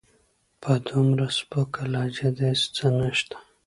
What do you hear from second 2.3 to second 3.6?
داسې څه نشته.